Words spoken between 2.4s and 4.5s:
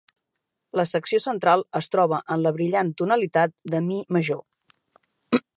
la brillant tonalitat de mi major.